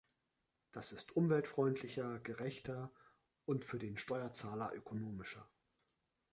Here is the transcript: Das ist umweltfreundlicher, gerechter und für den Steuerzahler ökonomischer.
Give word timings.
Das 0.71 0.93
ist 0.93 1.15
umweltfreundlicher, 1.15 2.17
gerechter 2.21 2.91
und 3.45 3.63
für 3.65 3.77
den 3.77 3.97
Steuerzahler 3.97 4.73
ökonomischer. 4.73 5.47